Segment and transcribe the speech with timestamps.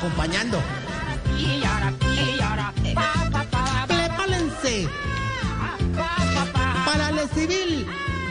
[0.00, 0.58] acompañando.
[3.86, 4.88] Prepárense
[6.86, 7.86] para el civil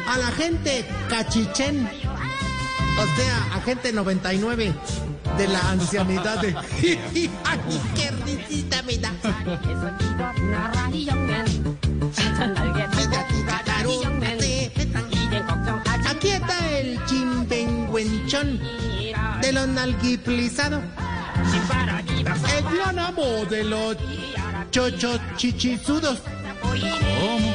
[0.08, 1.88] a la gente cachichén,
[2.98, 4.74] o sea, agente 99
[5.38, 6.56] de la ancianidad de...
[7.44, 7.60] ¡Ay,
[7.96, 9.14] qué risita me da!
[16.10, 18.60] Aquí está el chimpenguenchón
[19.42, 20.82] de los nalguiplizados
[22.48, 23.98] el de los
[24.72, 26.20] chochos chichisudos.
[26.62, 27.54] ¿Cómo?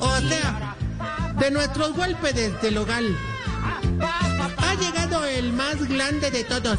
[0.00, 0.76] O sea,
[1.38, 3.02] de nuestros huéspedes del hogar.
[4.58, 6.78] Ha llegado el más grande de todos.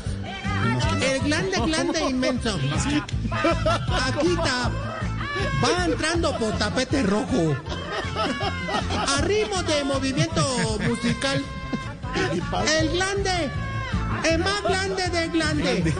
[1.01, 2.59] El grande, grande inmenso.
[3.31, 4.71] Aquí está.
[5.63, 7.55] Va entrando por tapete rojo.
[9.07, 11.43] A ritmo de movimiento musical.
[12.79, 13.51] El grande
[14.29, 15.93] el más grande de grande.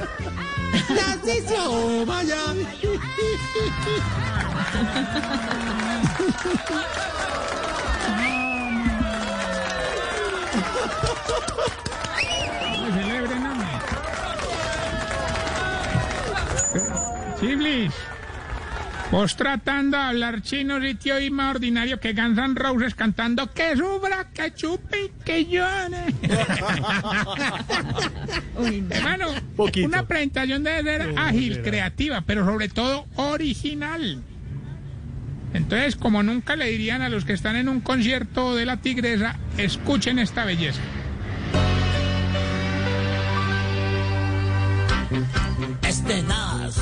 [0.90, 2.42] Narciso Maya.
[12.94, 13.68] celebren, hombre.
[17.40, 17.94] Chiblis,
[19.16, 23.50] vos tratando de hablar chino y te oí más ordinario que Guns N' Roses cantando
[23.54, 26.14] que sufra, que chupe y que llore.
[28.90, 29.28] Hermano,
[29.86, 34.22] una presentación debe ser ágil, creativa, pero sobre todo original.
[35.54, 39.38] Entonces, como nunca le dirían a los que están en un concierto de la tigresa,
[39.58, 40.82] escuchen esta belleza.
[45.84, 46.78] Este Nas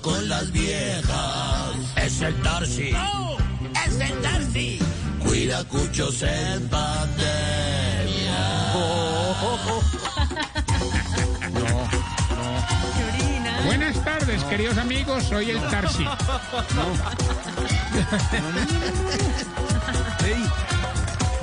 [0.00, 1.74] con las viejas.
[1.96, 2.92] Es el Darcy.
[2.94, 3.36] Oh,
[3.86, 4.78] es el Darcy.
[5.24, 7.20] Cuida cuchos en pandemia.
[13.66, 16.04] Buenas tardes, queridos amigos, soy el Tarsi.
[16.74, 16.84] No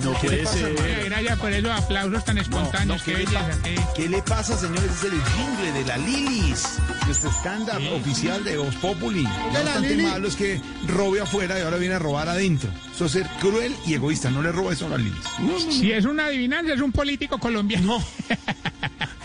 [0.02, 1.06] puede ser.
[1.06, 3.02] Gracias por esos aplausos tan espontáneos.
[3.04, 4.84] ¿qué qué le qué- ¿Qué le pasa, señores?
[4.92, 6.80] Es el jingle de la Lilis.
[7.06, 7.88] Nuestro stand-up Sí.
[7.94, 9.24] oficial de Voz Populi.
[9.24, 10.04] La bastante Lili.
[10.04, 12.70] malo es que robe afuera y ahora viene a robar adentro.
[12.94, 14.30] Eso es ser cruel y egoísta.
[14.30, 15.24] No le roba eso a la Lilis.
[15.40, 17.98] No, Si es una adivinanza, es un político colombiano.
[18.00, 18.04] no.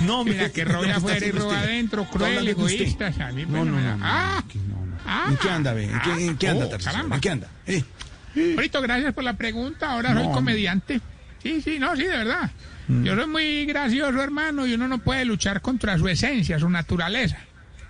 [0.01, 3.07] No, Mira, que roba ¿dónde está afuera y roba adentro, cruel, egoísta.
[3.07, 4.97] a mí, No, no, no, no, Ah, que no, no.
[5.07, 5.85] ah, ¿En qué anda, ve?
[5.85, 7.15] ¿En qué, anda, oh.
[7.15, 7.49] ¿En qué anda?
[8.35, 9.93] Ahorita, gracias por la pregunta.
[9.93, 11.01] Ahora soy comediante.
[11.43, 12.51] Sí, sí, no, sí, de verdad.
[12.89, 13.05] Mm.
[13.05, 17.39] Yo soy muy gracioso, hermano, y uno no puede luchar contra su esencia, su naturaleza.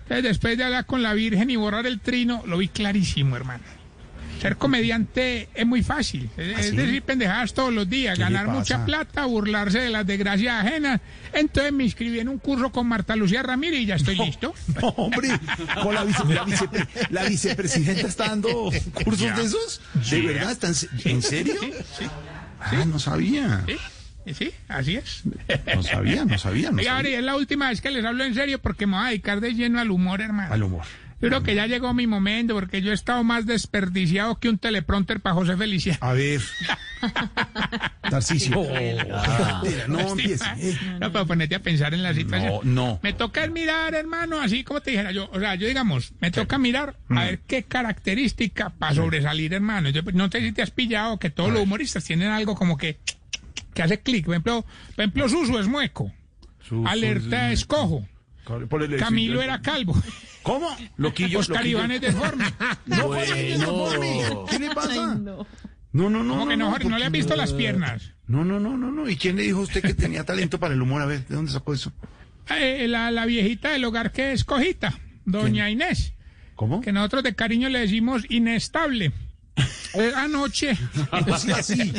[0.02, 3.64] Entonces, después de hablar con la Virgen y borrar el trino, lo vi clarísimo, hermano.
[4.42, 6.28] Ser comediante es muy fácil.
[6.36, 9.88] Es, es decir, pendejadas todos los días, ¿Ah, ¿Qué le ganar mucha plata, burlarse de
[9.90, 11.00] las desgracias ajenas.
[11.32, 14.52] Entonces me inscribí en un curso con Marta Lucía Ramírez y ya estoy listo.
[14.80, 15.28] no, hombre,
[15.82, 18.70] con la, vice- la vicepre- la vicepresidenta está dando
[19.04, 19.80] cursos de esos.
[20.10, 20.50] ¿De verdad?
[20.50, 21.54] ¿Están se- ¿En serio?
[21.60, 22.06] Sí, sí,
[22.60, 23.64] Ah, no sabía.
[24.26, 25.22] sí, sí, así es.
[25.74, 26.70] No sabía, no sabía.
[26.70, 27.18] No Ari, sabía.
[27.18, 29.54] es la última vez que les hablo en serio porque me voy a dedicar de
[29.54, 30.52] lleno al humor, hermano.
[30.52, 30.84] Al humor.
[31.22, 34.58] Yo creo que ya llegó mi momento porque yo he estado más desperdiciado que un
[34.58, 35.98] teleprompter para José Feliciano.
[36.02, 36.40] A ver.
[38.10, 38.56] Tarcisio.
[39.88, 40.44] no empiece.
[40.58, 40.76] eh.
[41.00, 42.60] No, para ponerte a pensar en la situación.
[42.64, 43.00] No, no.
[43.02, 45.30] Me toca mirar, hermano, así como te dijera yo.
[45.32, 47.18] O sea, yo digamos, me toca mirar Mm.
[47.18, 49.88] a ver qué característica para sobresalir, hermano.
[49.90, 52.76] Yo pues, no sé si te has pillado que todos los humoristas tienen algo como
[52.76, 52.98] que,
[53.74, 54.24] que hace clic.
[54.26, 54.62] Por ejemplo,
[54.96, 56.12] por ejemplo, Suso es mueco.
[56.68, 58.06] Su- Alerta es cojo.
[58.98, 59.94] Camilo era calvo.
[60.42, 60.68] ¿Cómo?
[60.96, 61.40] Loquillo.
[61.40, 61.78] Oscar loquillo.
[61.78, 62.44] Iván es deforme.
[62.86, 63.12] No.
[65.92, 66.34] No, no, no.
[66.34, 66.88] ¿Cómo que no, Jorge?
[66.88, 68.12] ¿No le has visto las piernas?
[68.26, 69.08] No, no, no, no, no.
[69.08, 71.02] ¿Y quién le dijo a usted que tenía talento para el humor?
[71.02, 71.92] A ver, ¿de dónde sacó eso?
[72.48, 76.14] Eh, la, la viejita del hogar que es cojita, doña Inés,
[76.56, 76.80] ¿Cómo?
[76.80, 79.12] que nosotros de cariño le decimos inestable.
[79.94, 80.74] Eh, anoche,
[81.26, 81.92] No sea así.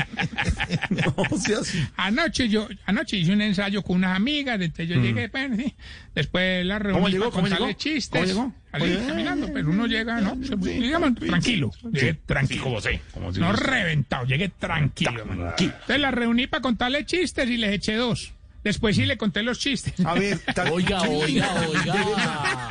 [0.90, 1.84] No sea así.
[1.96, 5.76] anoche yo, anoche hice un ensayo con unas amigas, entonces yo llegué, bueno, sí,
[6.16, 7.02] después la reuní Mm.
[7.04, 7.24] ¿Cómo llegó?
[7.26, 7.80] para ¿Cómo contarle llegó?
[7.80, 8.10] chistes.
[8.10, 8.56] ¿Cómo llegó?
[8.72, 9.08] Así, ¿Cómo llegó?
[9.08, 10.38] caminando, pero uno llega, ¿no?
[10.44, 11.72] Se- digamos, tranquilo.
[11.92, 12.64] Llegué tranquilo.
[12.64, 13.02] Como sé.
[13.14, 15.24] Como si No reventado, llegué tranquilo.
[15.28, 15.54] man.
[15.60, 18.34] Entonces la reuní para contarle chistes y les eché dos.
[18.64, 19.94] Después sí le conté los chistes.
[20.04, 22.70] A ver, tal- Oiga, oiga, oiga.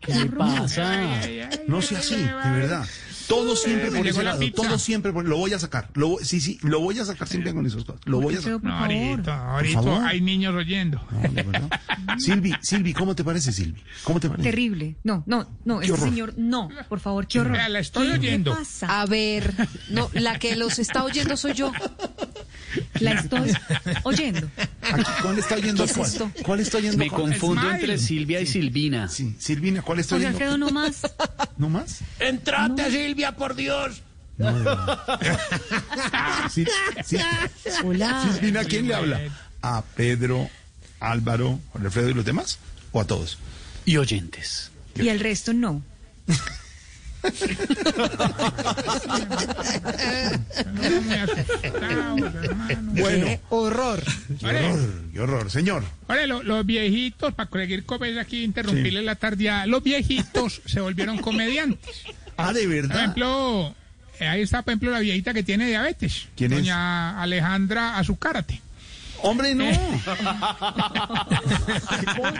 [0.00, 1.20] ¿Qué pasa?
[1.20, 2.86] Ay, ay, no sea así, de verdad.
[3.30, 4.40] Todo siempre por ese la lado.
[4.40, 4.62] pizza.
[4.62, 5.24] Todo siempre por...
[5.24, 5.88] Lo voy a sacar.
[5.94, 8.00] Lo voy- Sí, sí, lo voy a sacar siempre con esos cosas.
[8.04, 8.62] Lo voy a sacar.
[8.62, 10.04] No, ahorita, ahorita favor.
[10.04, 11.00] hay niños oyendo.
[11.10, 12.18] No.
[12.18, 13.82] Silvi, Silvi, ¿cómo te parece, Silvi?
[14.04, 14.50] ¿Cómo te parece?
[14.50, 14.96] Terrible.
[15.04, 16.08] No, no, no, este horror.
[16.08, 17.56] señor, no, por favor, qué horror.
[17.68, 18.54] La estoy ¿Qué le oyendo.
[18.54, 19.00] pasa?
[19.00, 19.54] A ver,
[19.90, 21.72] no, la que los está oyendo soy yo.
[23.00, 23.52] La estoy
[24.04, 24.48] oyendo.
[24.82, 26.08] Aquí, ¿Cuál está oyendo ¿Qué es cuál?
[26.10, 26.30] esto?
[26.42, 27.22] ¿Cuál está oyendo Me cuál?
[27.22, 27.74] confundo Smile.
[27.80, 29.08] entre Silvia y Silvina.
[29.08, 30.38] Sí, Silvina, ¿cuál está José oyendo?
[30.44, 31.02] Alfredo, no más.
[31.56, 32.00] ¿No más?
[32.18, 34.02] Entrate, Silvia, por Dios.
[36.50, 36.64] Sí,
[37.04, 37.18] sí.
[37.84, 38.26] Hola.
[38.32, 39.20] Silvina, ¿a quién le habla?
[39.62, 40.48] ¿A Pedro,
[40.98, 42.58] Álvaro, Alfredo y los demás?
[42.92, 43.38] ¿O a todos?
[43.84, 44.70] Y oyentes.
[44.96, 45.82] Y el resto no.
[52.92, 54.02] Bueno, Horror.
[54.38, 54.78] qué horror,
[55.12, 55.50] qué horror.
[55.50, 60.80] Señor, Ahora, lo- los viejitos, para conseguir comer aquí, interrumpirle la tardía, los viejitos se
[60.80, 62.02] volvieron comediantes.
[62.36, 62.96] ah, de Por verdad.
[62.98, 63.74] ejemplo,
[64.18, 66.28] eh, ahí está, por ejemplo, la viejita que tiene diabetes.
[66.36, 66.58] ¿Quién es?
[66.58, 68.60] Doña Alejandra Azucárate.
[69.22, 69.64] Hombre, no.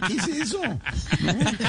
[0.09, 0.61] ¿Qué es eso?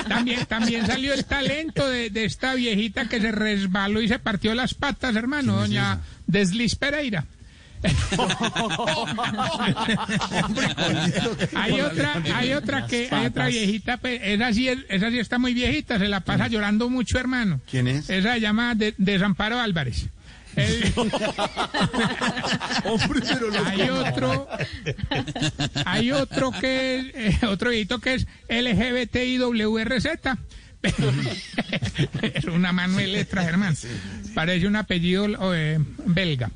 [0.08, 4.54] También, también salió el talento de, de esta viejita que se resbaló y se partió
[4.56, 7.26] las patas, hermano, doña Desliz Pereira.
[11.56, 15.40] hay otra, hay otra que, hay otra viejita, pues, esa sí, es- esa sí está
[15.40, 17.60] muy viejita, se la pasa llorando mucho, hermano.
[17.70, 18.10] ¿Quién es?
[18.10, 20.06] Esa se llama de, Desamparo Álvarez.
[20.56, 20.94] El-
[22.94, 24.48] Hombre, pero los hay otro,
[25.86, 27.06] hay otro que es,
[27.42, 30.06] eh, otro viejito que es LGBTIWRZ.
[32.24, 33.76] es una mano de letras, hermano.
[34.34, 36.50] Parece un apellido eh, belga.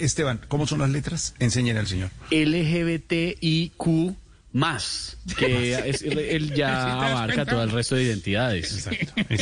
[0.00, 1.34] Esteban, ¿cómo son las letras?
[1.38, 2.10] Enséñale al señor.
[2.30, 4.14] LGBTIQ
[4.52, 8.88] más, que es- él ya abarca todo el resto de identidades.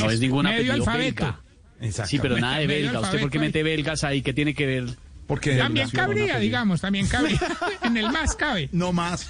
[0.00, 1.24] No es ningún Medio apellido alfabeto.
[1.24, 1.40] belga.
[1.80, 2.10] Exacto.
[2.10, 3.00] Sí, pero nada de belga.
[3.00, 4.22] ¿Usted por qué mete belgas ahí?
[4.22, 4.84] ¿Qué tiene que ver?
[5.26, 7.40] Porque También cabría, digamos, también cabría.
[7.82, 8.68] en el más cabe.
[8.70, 9.28] No más.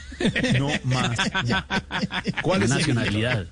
[0.58, 1.16] No más.
[2.43, 3.46] ¿Cuál es el Nacionalidad.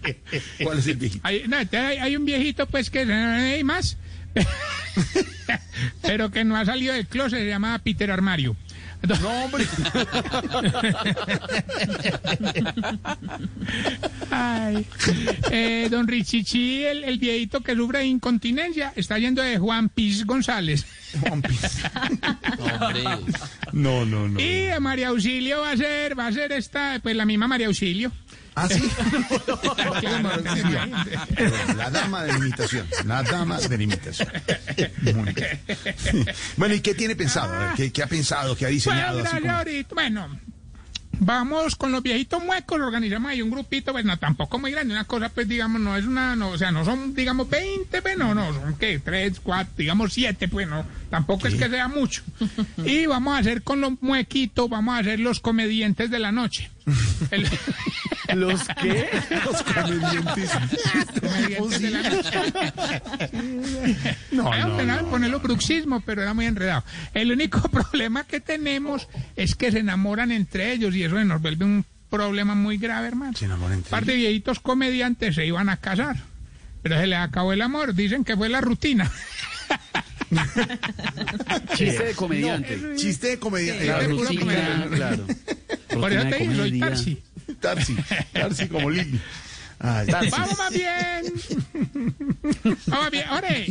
[0.62, 1.26] ¿Cuál es el viejito?
[1.26, 3.96] Hay, no, te- hay, hay un viejito, pues, que no hay más,
[6.02, 8.56] pero que no ha salido del closet, se llama Peter Armario.
[9.06, 9.66] No, hombre.
[14.30, 14.86] Ay.
[15.50, 20.24] Eh, don Richichi, el, el viejito que sufre de incontinencia, está yendo de Juan Piz
[20.24, 20.86] González.
[21.30, 21.82] One Piece.
[23.72, 24.40] No, no, no.
[24.40, 28.12] Y María Auxilio va a ser, va a ser esta, pues la misma María Auxilio.
[28.56, 28.82] ¿Ah, sí?
[31.76, 32.86] La dama de la imitación.
[33.04, 34.28] La dama de la imitación.
[35.14, 35.60] Muy bien.
[36.56, 37.52] Bueno, ¿y qué tiene pensado?
[37.52, 38.56] A ver, ¿qué, qué ha pensado?
[38.56, 39.18] ¿Qué ha Bueno, diseñado?
[39.18, 39.94] Así gracias, como- ahorita.
[39.94, 40.38] Bueno,
[41.18, 45.04] vamos con los viejitos muecos, organizamos ahí un grupito, pues no, tampoco muy grande, una
[45.04, 48.34] cosa, pues digamos, no es una, no, o sea, no son, digamos, 20, pues no,
[48.34, 52.23] no, son que 3, 4, digamos 7, pues no, tampoco es que sea mucho.
[52.84, 56.70] Y vamos a hacer con los muequitos, vamos a hacer los comediantes de la noche.
[57.30, 57.49] El-
[58.33, 59.09] ¿Los qué?
[59.45, 60.50] Los comediantes.
[61.21, 62.52] comediantes de la noche.
[64.31, 64.50] No,
[64.85, 66.85] no, ponerlo bruxismo, pero era muy enredado.
[67.12, 71.64] El único problema que tenemos es que se enamoran entre ellos y eso nos vuelve
[71.64, 73.37] un problema muy grave, hermano.
[73.37, 76.16] Se enamoran entre Un par de viejitos comediantes se iban a casar,
[76.83, 77.95] pero se les acabó el amor.
[77.95, 79.11] Dicen que fue la rutina.
[81.75, 82.81] Chiste de comediante.
[82.97, 83.87] Chiste de comediante.
[83.87, 84.97] La de puro rutina, comediante.
[84.97, 85.26] claro.
[85.88, 86.81] Por eso te digo, soy.
[86.81, 87.23] Tarsi.
[87.64, 87.97] Tarsi.
[88.33, 89.18] Tarsi como Lili.
[89.80, 91.33] Ay, Vamos más bien.
[92.87, 93.25] Vamos bien.
[93.30, 93.66] Ore,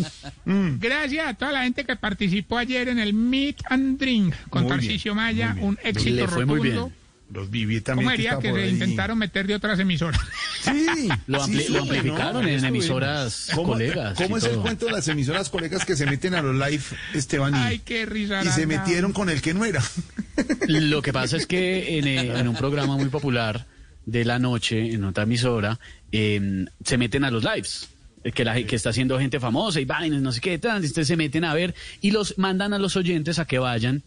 [0.45, 0.79] Mm.
[0.79, 4.71] gracias a toda la gente que participó ayer en el Meet and Drink con Muy
[4.71, 5.67] bien, Tarcisio Maya, muy bien.
[5.69, 6.85] un éxito Le fue muy rotundo.
[6.87, 7.03] bien.
[7.33, 8.05] Los viví también.
[8.05, 10.21] ¿Cómo diría que se intentaron meter de otras emisoras?
[10.61, 11.09] Sí.
[11.27, 12.47] Lo, sí, amplificaron ¿no?
[12.47, 14.15] en emisoras ¿Cómo, colegas.
[14.17, 16.83] ¿Cómo es el cuento de las emisoras colegas que se meten a los live,
[17.15, 17.55] Esteban?
[17.55, 18.43] Y, Ay, qué risa.
[18.43, 19.81] y se metieron con el que no era.
[20.67, 23.65] Lo que pasa es que en, eh, en un programa muy popular
[24.05, 25.79] de la noche, en otra emisora,
[26.11, 27.89] eh, se meten a los lives.
[28.23, 31.07] eh, Que, la, que está haciendo gente famosa y vainas, no sé qué, tal, entonces
[31.07, 34.01] se meten a ver y los mandan a los oyentes a que vayan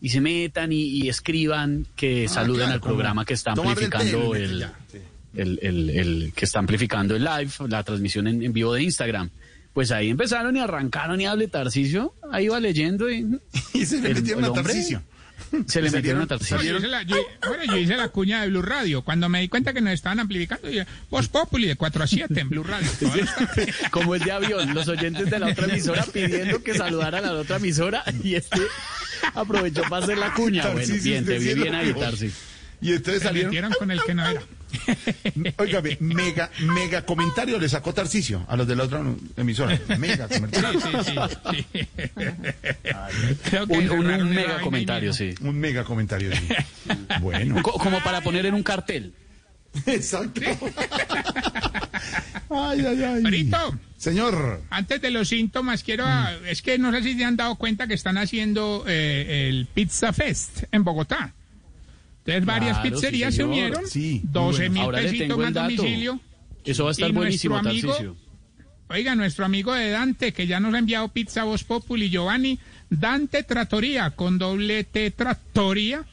[0.00, 4.34] y se metan y, y escriban que saluden claro, al como programa que está amplificando
[4.34, 4.66] el,
[5.34, 9.30] el, el- el que está amplificando el live, la transmisión en, en vivo de Instagram.
[9.74, 13.26] Pues ahí empezaron y arrancaron y hable Tarcicio, ahí iba leyendo y,
[13.74, 15.02] Y se le el- metieron el a hombre Tarcisio.
[15.66, 16.62] se le metieron a Tarcicio.
[16.62, 17.16] Yo hice, la, yo,
[17.46, 19.02] bueno, yo hice la cuña de Blue Radio.
[19.02, 22.40] Cuando me di cuenta que nos estaban amplificando, dije, Voz Populi de 4 a 7
[22.40, 22.88] en Blue Radio.
[23.90, 27.40] Como el de avión, los oyentes de la otra emisora pidiendo que saludaran a la
[27.40, 28.60] otra emisora y este
[29.34, 30.68] aprovechó para hacer la cuña.
[30.68, 31.92] Bueno, bien, te vi bien ahí.
[31.94, 32.30] Tarsi.
[32.80, 33.50] Y entonces Se salieron.
[33.50, 34.42] metieron con el que no era.
[35.58, 39.02] Óigame, mega, mega comentario le sacó Tarcisio a los de la otra
[39.36, 39.78] emisora.
[39.98, 40.80] Mega comentario.
[40.80, 41.66] Sí, sí, sí.
[41.72, 41.86] sí.
[43.50, 45.34] Creo que Un, mega comentario, sí.
[45.40, 46.30] Un mega comentario.
[46.34, 46.48] sí.
[47.20, 47.62] Bueno.
[47.62, 49.12] Co- Como para poner en un cartel.
[49.86, 50.40] Exacto.
[52.50, 53.22] Ay, ay, ay.
[53.22, 54.62] Brito, Señor.
[54.70, 56.04] antes de los síntomas, quiero.
[56.06, 59.66] a- Es que no sé si se han dado cuenta que están haciendo eh, el
[59.66, 61.32] Pizza Fest en Bogotá.
[62.26, 63.86] Entonces, varias Claro, sí, pizzerías se unieron.
[63.86, 64.92] Sí, muy 12 bueno.
[64.92, 66.20] mil pesitos más domicilio.
[66.64, 68.16] Eso va a estar Y buenísimo, nuestro amigo- Tarcicio.
[68.88, 72.58] Oiga, nuestro amigo de Dante, que ya nos ha enviado pizza a Voz Populi, Giovanni,
[72.90, 76.04] Dante Trattoria, con doble T Trattoria.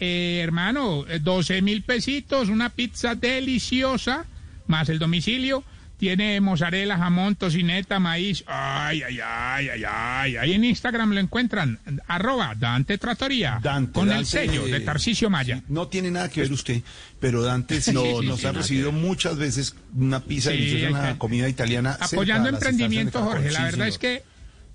[0.00, 4.26] Eh, hermano, eh, 12 mil pesitos, una pizza deliciosa,
[4.68, 5.64] más el domicilio.
[5.98, 8.44] Tiene mozzarella, jamón, tocineta, maíz.
[8.46, 10.36] Ay, ay, ay, ay, ay.
[10.36, 11.80] Ahí en Instagram lo encuentran.
[12.06, 13.58] Arroba Dante Trattoria.
[13.60, 15.56] Dante, con el sello de Tarcisio Maya.
[15.56, 16.82] sí, no tiene nada que ver usted,
[17.18, 21.48] pero Dante sí, No, no nos ha recibido muchas veces una pizza hay una comida
[21.48, 21.96] italiana.
[22.00, 23.42] apoyando a las estaciones de emprendimiento, Caracol.
[23.42, 23.50] Jorge.
[23.52, 24.22] La verdad es que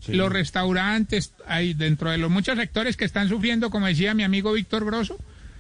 [0.07, 4.51] los restaurantes, hay dentro de los muchos sectores que están sufriendo, como decía mi amigo
[4.51, 5.17] Víctor Grosso,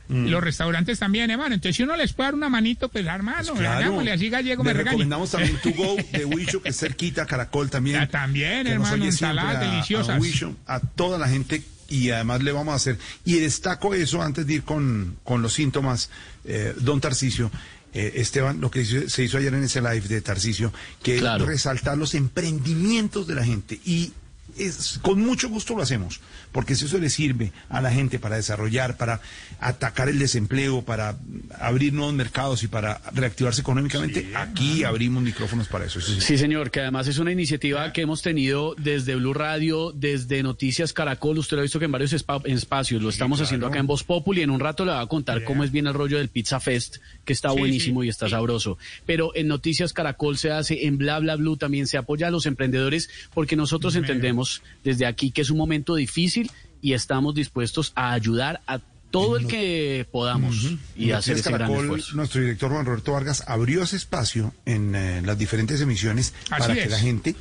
[0.09, 0.27] Mm.
[0.27, 1.55] los restaurantes también, hermano.
[1.55, 3.77] Entonces, si uno les puede dar una manito, pues hermano, Claro.
[3.79, 4.91] hagámosle así gallego Le me regañe.
[4.91, 7.99] recomendamos también To Go de Huicho, que es cerquita, Caracol también.
[8.01, 10.17] Ya, también, hermano, ensaladas a- deliciosas.
[10.17, 12.97] A, Huicho, a toda la gente y además le vamos a hacer.
[13.23, 16.09] Y destaco eso antes de ir con, con los síntomas,
[16.45, 17.49] eh, don Tarcicio.
[17.95, 21.43] eh, Esteban, lo que hizo- se hizo ayer en ese live de Tarcicio, que Claro.
[21.43, 23.79] es resaltar los emprendimientos de la gente.
[23.85, 24.13] Y
[24.57, 26.19] es, con mucho gusto lo hacemos,
[26.51, 29.21] porque si eso le sirve a la gente para desarrollar, para
[29.59, 31.17] atacar el desempleo, para
[31.59, 36.01] abrir nuevos mercados y para reactivarse económicamente, aquí abrimos micrófonos para eso.
[36.01, 36.19] sí.
[36.21, 40.93] Sí, señor, que además es una iniciativa que hemos tenido desde Blue Radio, desde Noticias
[40.93, 41.37] Caracol.
[41.37, 44.03] Usted lo ha visto que en varios espa- espacios lo estamos haciendo acá en Voz
[44.03, 44.41] Populi.
[44.41, 46.97] En un rato le va a contar cómo es bien el rollo del Pizza Fest,
[47.25, 48.07] que está Sí, buenísimo sí.
[48.07, 48.77] y está sabroso.
[49.05, 52.45] Pero en Noticias Caracol se hace, en Bla Bla Blue también se apoya a los
[52.45, 54.42] emprendedores, porque nosotros entendemos
[54.83, 58.79] desde aquí que es un momento difícil y estamos dispuestos a ayudar a
[59.13, 62.15] todo el que podamos y hacer ese gran Caracol, esfuerzo.
[62.15, 66.73] nuestro director Juan Roberto Vargas abrió ese espacio en eh, las diferentes emisiones Así para
[66.73, 67.35] que la gente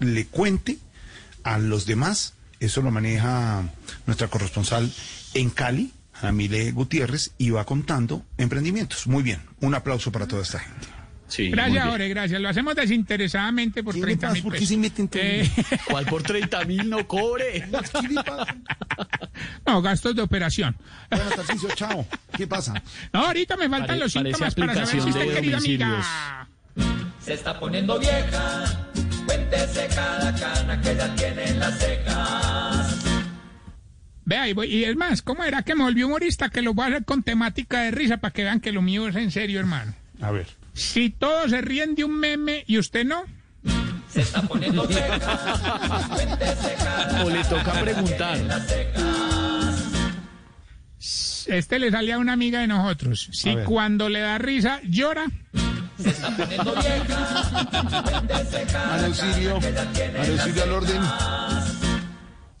[0.00, 0.78] le cuente
[1.44, 2.34] a los demás.
[2.60, 3.72] Eso lo maneja
[4.06, 4.92] nuestra corresponsal
[5.32, 9.06] en Cali, Amile Gutiérrez, y va contando emprendimientos.
[9.06, 10.97] Muy bien, un aplauso para toda esta gente.
[11.28, 11.86] Sí, Gracias.
[11.86, 12.40] Jorge, gracias.
[12.40, 14.34] Lo hacemos desinteresadamente por ¿Qué le 30 pasa?
[14.34, 15.10] mil ¿Por qué se meten?
[15.12, 15.50] Eh,
[15.90, 17.68] ¿Cuál por 30 mil no cobre?
[19.66, 20.76] No, gastos de operación.
[21.10, 22.06] Bueno, Tarcisio, chao.
[22.36, 22.74] ¿Qué pasa?
[23.12, 26.48] No, ahorita me faltan Pare- los síntomas para saber si usted, querida amiga.
[27.20, 28.64] Se está poniendo vieja.
[29.26, 33.04] Cuéntese cada cana que ya tiene en las cejas.
[34.24, 36.48] Vea, y, voy- y es más, ¿cómo era que me volví humorista?
[36.50, 39.08] Que lo voy a hacer con temática de risa para que vean que lo mío
[39.08, 39.94] es en serio, hermano.
[40.20, 40.46] A ver.
[40.78, 43.24] Si todos se ríen de un meme y usted no,
[44.08, 46.08] Se está poniendo vieja.
[46.08, 48.38] Cuéntese cada O le toca preguntar.
[51.46, 53.28] este le sale a una amiga de nosotros.
[53.32, 55.26] Si cuando le da risa llora,
[56.00, 57.50] Se está poniendo vieja.
[58.72, 61.02] Cada Al auxilio, al auxilio al orden.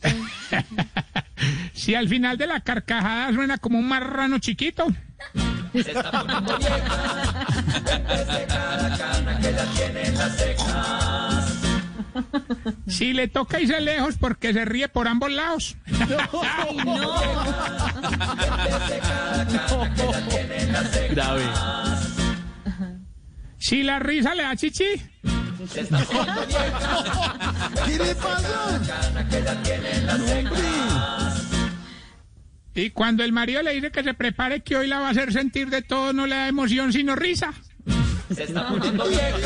[1.72, 4.86] si al final de la carcajada suena como un marrano chiquito,
[5.72, 7.27] Se está poniendo vieja.
[7.72, 11.54] Cuéntese cada cana que ya tiene en las cejas.
[12.88, 15.76] si le toca irse lejos porque se ríe por ambos lados,
[21.10, 21.42] Grave.
[23.58, 24.84] si la risa le da chichi.
[27.84, 28.80] ¿Qué le pasa?
[32.84, 35.32] Y cuando el marido le dice que se prepare que hoy la va a hacer
[35.32, 37.52] sentir de todo, no le da emoción sino risa.
[38.34, 39.38] Se está poniendo vieja.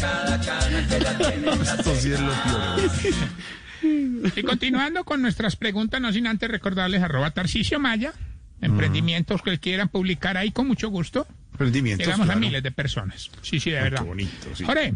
[0.00, 4.32] Cada cana que ya tiene en las Esto sí es lo peor.
[4.36, 8.12] Y continuando con nuestras preguntas, no sin antes recordarles arroba Tarcicio Maya,
[8.60, 11.26] emprendimientos que quieran publicar ahí con mucho gusto.
[11.52, 13.30] Emprendimientos, Llegamos a miles de personas.
[13.42, 14.02] Sí, sí, de verdad.
[14.02, 14.64] Qué bonito, sí.
[14.64, 14.94] Jorge,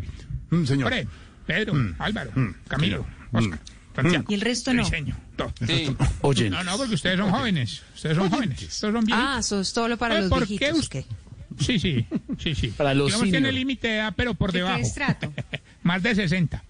[0.50, 0.84] Mm, señor.
[0.90, 1.06] Jorge,
[1.46, 3.58] Pedro, Álvaro, mm, Camilo, mm, Oscar.
[4.02, 4.24] Santiago.
[4.28, 4.82] ¿Y el resto no?
[4.82, 5.52] Briseño, todo.
[6.22, 7.82] Oye, No, no, porque ustedes son jóvenes.
[7.94, 8.62] Ustedes son jóvenes.
[8.62, 9.28] Ustedes son viejitos.
[9.30, 10.86] Ah, eso es todo para Eh, los ¿por viejitos.
[10.86, 11.04] ¿o qué?
[11.60, 12.06] Sí, sí,
[12.38, 12.68] sí, sí.
[12.68, 14.78] Para los Digamos, tiene límite de edad, pero por ¿Qué- qué debajo.
[14.80, 15.32] estrato?
[15.82, 16.62] Más de 60.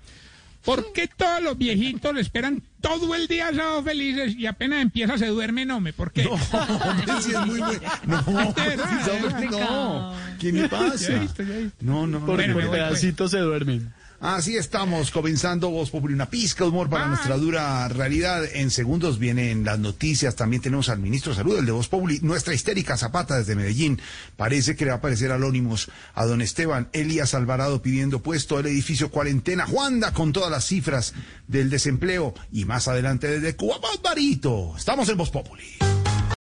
[0.65, 5.17] ¿Por qué todos los viejitos le esperan todo el día sábado felices y apenas empieza
[5.17, 5.93] se duermen, hombre?
[5.93, 6.27] ¿Por qué?
[6.27, 7.81] Hombre, sí es muy bueno.
[8.07, 10.15] No, De verdad, sí, no.
[10.39, 11.13] ¿Qué le Ya he pasa?
[11.21, 11.77] visto, ya visto.
[11.81, 12.89] No, no, por, Bueno, por me voy, pues.
[12.89, 13.93] pedacitos se duermen.
[14.21, 17.11] Así estamos, comenzando Voz Populi, una pizca de humor para Bye.
[17.11, 18.45] nuestra dura realidad.
[18.53, 22.19] En segundos vienen las noticias, también tenemos al ministro de Salud, el de Voz Populi,
[22.23, 24.01] nuestra histérica Zapata desde Medellín.
[24.37, 28.67] Parece que le va a aparecer anónimos a don Esteban Elías Alvarado pidiendo puesto el
[28.67, 29.67] edificio cuarentena.
[29.67, 31.15] Juanda con todas las cifras
[31.47, 32.35] del desempleo.
[32.51, 34.75] Y más adelante desde Cuba, Barbarito.
[34.77, 35.79] Estamos en Voz Populi.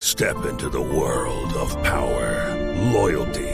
[0.00, 2.54] Step into the world of power,
[2.92, 3.53] loyalty,